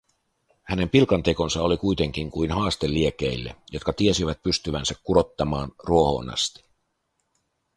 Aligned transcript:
Hänen 0.63 0.89
pilkantekonsa 0.89 1.61
oli 1.63 1.77
kuitenkin 1.77 2.31
kuin 2.31 2.51
haaste 2.51 2.89
liekeille, 2.89 3.55
jotka 3.71 3.93
tiesivät 3.93 4.43
pystyvänsä 4.43 4.95
kurottamaan 5.03 5.71
ruohoon 5.83 6.29
asti. 6.33 6.63